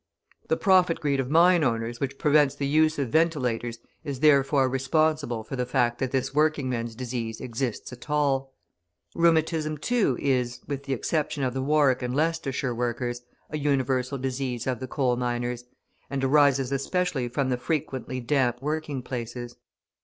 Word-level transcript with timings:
The 0.47 0.57
profit 0.57 0.99
greed 0.99 1.19
of 1.19 1.29
mine 1.29 1.63
owners 1.63 1.99
which 1.99 2.17
prevents 2.17 2.55
the 2.55 2.65
use 2.65 2.97
of 2.97 3.09
ventilators 3.09 3.77
is 4.03 4.19
therefore 4.21 4.67
responsible 4.67 5.43
for 5.43 5.55
the 5.55 5.67
fact 5.67 5.99
that 5.99 6.09
this 6.09 6.33
working 6.33 6.71
men's 6.71 6.95
disease 6.95 7.39
exists 7.39 7.93
at 7.93 8.09
all. 8.09 8.51
Rheumatism, 9.13 9.77
too, 9.77 10.17
is, 10.19 10.59
with 10.67 10.85
the 10.85 10.93
exception 10.93 11.43
of 11.43 11.53
the 11.53 11.61
Warwick 11.61 12.01
and 12.01 12.15
Leicestershire 12.15 12.73
workers, 12.73 13.21
a 13.51 13.59
universal 13.59 14.17
disease 14.17 14.65
of 14.65 14.79
the 14.79 14.87
coal 14.87 15.17
miners, 15.17 15.65
and 16.09 16.23
arises 16.23 16.71
especially 16.71 17.27
from 17.27 17.49
the 17.49 17.57
frequently 17.57 18.19
damp 18.19 18.59
working 18.59 19.03
places. 19.03 19.55